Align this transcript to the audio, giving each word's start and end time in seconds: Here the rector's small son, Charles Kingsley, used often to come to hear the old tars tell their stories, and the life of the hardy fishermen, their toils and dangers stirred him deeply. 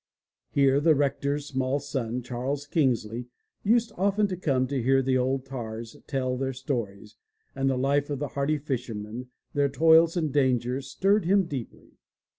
Here 0.49 0.79
the 0.79 0.95
rector's 0.95 1.45
small 1.45 1.79
son, 1.79 2.23
Charles 2.23 2.65
Kingsley, 2.65 3.27
used 3.63 3.91
often 3.97 4.25
to 4.29 4.35
come 4.35 4.65
to 4.65 4.81
hear 4.81 4.99
the 5.03 5.15
old 5.19 5.45
tars 5.45 5.95
tell 6.07 6.37
their 6.37 6.53
stories, 6.53 7.17
and 7.53 7.69
the 7.69 7.77
life 7.77 8.09
of 8.09 8.17
the 8.17 8.29
hardy 8.29 8.57
fishermen, 8.57 9.27
their 9.53 9.69
toils 9.69 10.17
and 10.17 10.33
dangers 10.33 10.87
stirred 10.89 11.25
him 11.25 11.43
deeply. 11.45 11.99